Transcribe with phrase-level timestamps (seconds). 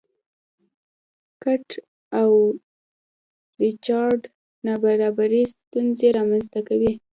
[1.41, 1.67] کیټ
[2.19, 2.31] او
[3.63, 4.21] ریچارډ
[4.65, 6.93] نابرابري ستونزې رامنځته کوي.